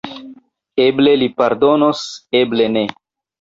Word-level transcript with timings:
Eble 0.85 1.13
li 1.23 1.27
pardonos, 1.41 2.01
eble 2.41 2.67
ne. 2.79 2.85